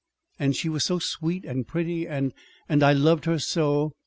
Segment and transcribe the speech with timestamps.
[0.39, 2.33] And she was so sweet and pretty, and
[2.67, 3.91] and I loved her so!